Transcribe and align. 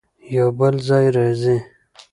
يو 0.35 0.47
بل 0.59 0.75
ځای 0.87 1.05
راځي 1.17 1.57